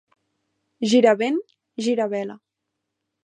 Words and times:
Gira 0.93 1.11
vent, 1.19 1.37
gira 1.87 2.09
vela. 2.17 2.39